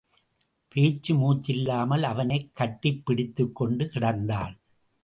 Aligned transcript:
பேச்சு 0.69 1.15
மூச்சில்லாமல் 1.15 2.01
அவனைக் 2.01 2.55
கட்டிப் 2.55 3.05
பிடித்துக்கொண்டு 3.05 3.89
கிடந்தாள். 3.93 4.57